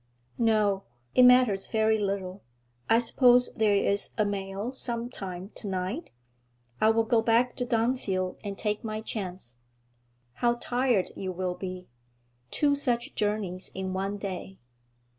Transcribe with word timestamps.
'No; 0.39 0.85
it 1.13 1.21
matters 1.21 1.67
very 1.67 1.99
little; 1.99 2.41
I 2.89 2.97
suppose 2.97 3.53
there 3.53 3.75
is 3.75 4.09
a 4.17 4.25
mail 4.25 4.71
some 4.71 5.11
time 5.11 5.51
to 5.53 5.67
night? 5.67 6.09
I 6.79 6.89
will 6.89 7.03
go 7.03 7.21
back 7.21 7.55
to 7.57 7.67
Dunfield 7.67 8.37
and 8.43 8.57
take 8.57 8.83
my 8.83 9.01
chance.' 9.01 9.57
'How 10.33 10.55
tired 10.55 11.11
you 11.15 11.31
will 11.31 11.53
be! 11.53 11.87
Two 12.49 12.73
such 12.73 13.13
journeys 13.13 13.69
in 13.75 13.93
one 13.93 14.17
day.' 14.17 14.57